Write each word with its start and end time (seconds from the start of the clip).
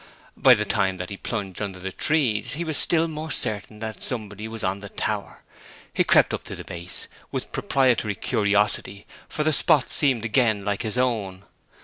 By 0.35 0.55
the 0.55 0.65
time 0.65 0.97
that 0.97 1.11
he 1.11 1.15
plunged 1.17 1.61
under 1.61 1.77
the 1.77 1.91
trees 1.91 2.53
he 2.53 2.63
was 2.63 2.75
still 2.75 3.07
more 3.07 3.29
certain 3.29 3.77
that 3.81 4.01
somebody 4.01 4.47
was 4.47 4.63
on 4.63 4.79
the 4.79 4.89
tower. 4.89 5.43
He 5.93 6.03
crept 6.03 6.33
up 6.33 6.43
to 6.45 6.55
the 6.55 6.63
base 6.63 7.07
with 7.31 7.51
proprietary 7.51 8.15
curiosity, 8.15 9.05
for 9.29 9.43
the 9.43 9.53
spot 9.53 9.91
seemed 9.91 10.25
again 10.25 10.65
like 10.65 10.81
his 10.81 10.97
own. 10.97 11.43